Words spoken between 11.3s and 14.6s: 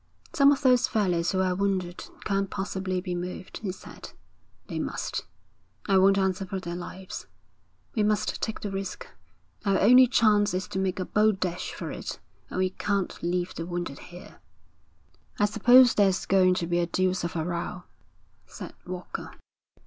dash for it, and we can't leave the wounded here.'